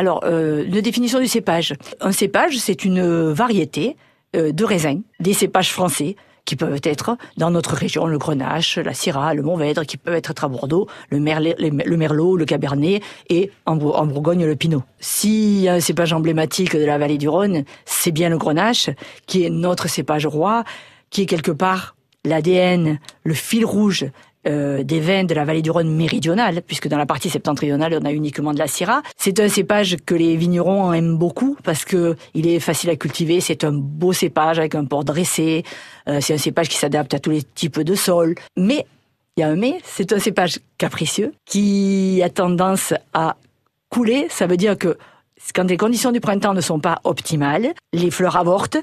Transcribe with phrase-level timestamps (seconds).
[0.00, 1.74] Alors, euh, définition du cépage.
[2.00, 3.02] Un cépage, c'est une
[3.32, 3.98] variété
[4.34, 8.94] euh, de raisins, des cépages français qui peuvent être dans notre région, le Grenache, la
[8.94, 13.76] Syrah, le Montvèdre, qui peuvent être à Bordeaux, le, le Merlot, le Cabernet et en,
[13.76, 14.82] Bourgogne le Pinot.
[15.00, 18.88] Si un cépage emblématique de la vallée du Rhône, c'est bien le Grenache,
[19.26, 20.64] qui est notre cépage roi,
[21.10, 21.94] qui est quelque part
[22.24, 24.06] l'ADN, le fil rouge
[24.46, 28.06] euh, des vins de la vallée du Rhône méridionale, puisque dans la partie septentrionale, on
[28.06, 29.02] a uniquement de la Syrah.
[29.18, 33.40] C'est un cépage que les vignerons aiment beaucoup parce que il est facile à cultiver.
[33.40, 35.62] C'est un beau cépage avec un port dressé.
[36.08, 38.34] Euh, c'est un cépage qui s'adapte à tous les types de sols.
[38.56, 38.86] Mais
[39.36, 43.36] il y a un mais, c'est un cépage capricieux qui a tendance à
[43.90, 44.26] couler.
[44.30, 44.96] Ça veut dire que
[45.54, 48.78] quand les conditions du printemps ne sont pas optimales, les fleurs avortent.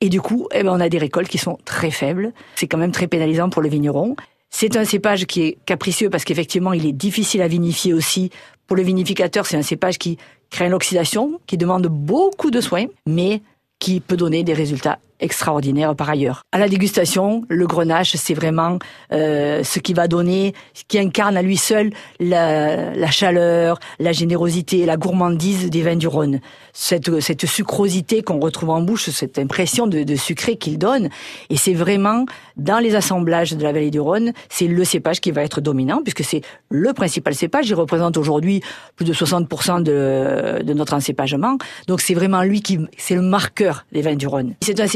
[0.00, 2.32] Et du coup, eh ben, on a des récoltes qui sont très faibles.
[2.54, 4.14] C'est quand même très pénalisant pour le vigneron.
[4.50, 8.30] C'est un cépage qui est capricieux parce qu'effectivement, il est difficile à vinifier aussi.
[8.66, 10.18] Pour le vinificateur, c'est un cépage qui
[10.50, 13.42] crée l'oxydation, qui demande beaucoup de soins, mais
[13.78, 16.42] qui peut donner des résultats extraordinaire par ailleurs.
[16.52, 18.78] À la dégustation, le grenache, c'est vraiment
[19.12, 20.54] euh, ce qui va donner,
[20.88, 26.06] qui incarne à lui seul la, la, chaleur, la générosité, la gourmandise des vins du
[26.06, 26.40] Rhône.
[26.72, 31.08] Cette, cette sucrosité qu'on retrouve en bouche, cette impression de, de sucré qu'il donne.
[31.50, 32.24] Et c'est vraiment,
[32.56, 36.00] dans les assemblages de la vallée du Rhône, c'est le cépage qui va être dominant,
[36.02, 37.68] puisque c'est le principal cépage.
[37.68, 38.62] Il représente aujourd'hui
[38.96, 41.58] plus de 60% de, de notre encépagement.
[41.86, 44.54] Donc c'est vraiment lui qui, c'est le marqueur des vins du Rhône.
[44.62, 44.86] C'est un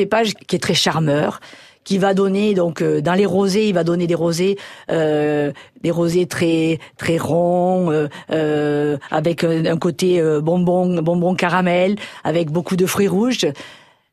[0.47, 1.41] qui est très charmeur
[1.85, 4.59] qui va donner donc euh, dans les rosés, il va donner des rosés,
[4.91, 12.77] euh, des rosés très très ronds, euh, avec un, côté bonbon bonbon caramel, avec beaucoup
[12.77, 13.47] de fruits rouges,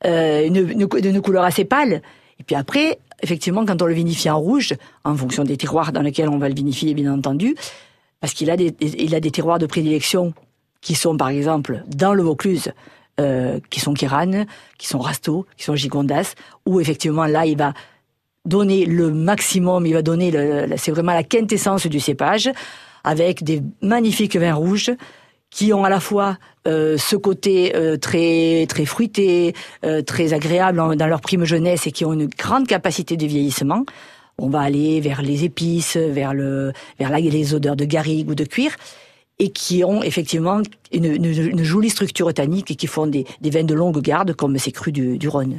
[0.04, 2.02] une, une, une, couleur assez pâle.
[2.40, 6.02] Et puis après, effectivement, quand on le vinifie en rouge, en fonction des terroirs dans
[6.02, 7.56] lesquels on va le vinifier, bien entendu,
[8.22, 10.34] parce qu'il a des il a des terroirs de prédilection
[10.82, 12.72] qui sont par exemple dans le Vaucluse
[13.20, 14.46] euh, qui sont Kiran,
[14.78, 16.34] qui sont Rasto, qui sont Gigondas,
[16.66, 17.74] où effectivement là il va
[18.46, 20.32] donner le maximum, il va donner,
[20.78, 22.50] c'est vraiment la quintessence du cépage,
[23.04, 24.92] avec des magnifiques vins rouges
[25.50, 29.54] qui ont à la fois euh, ce côté euh, très très fruité,
[30.06, 33.86] très agréable dans leur prime jeunesse et qui ont une grande capacité de vieillissement.
[34.38, 38.46] On va aller vers les épices, vers le vers les odeurs de garrigue ou de
[38.46, 38.72] cuir
[39.40, 40.62] et qui ont effectivement
[40.92, 44.94] une, jolie structure tannique et qui font des, des de longue garde comme ces crus
[44.94, 45.56] du, du Rhône.